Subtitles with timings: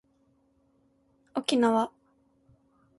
[1.35, 1.91] 沖縄